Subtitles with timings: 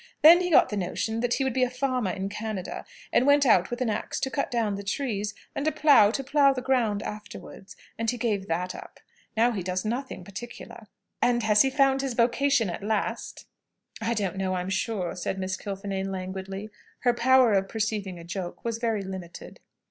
[0.23, 3.45] Then he got the notion that he would be a farmer in Canada, and went
[3.45, 6.59] out with an axe to cut down the trees, and a plough to plough the
[6.63, 8.99] ground afterwards, and he gave that up.
[9.37, 10.87] Now he does nothing particular."
[11.21, 13.45] "And has he found his vocation at last?"
[14.01, 16.71] "I don't know, I'm sure," said Miss Kilfinane, languidly.
[17.01, 19.59] Her power of perceiving a joke was very limited.